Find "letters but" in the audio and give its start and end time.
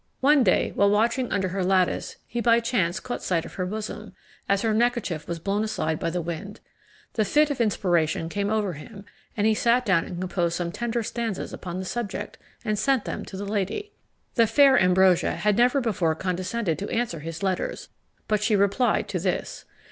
17.43-18.41